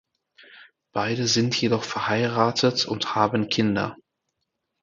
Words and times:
Beide 0.95 1.27
sind 1.27 1.61
jedoch 1.61 1.83
verheiratet 1.83 2.87
und 2.87 3.13
haben 3.13 3.49
Kinder. 3.49 3.97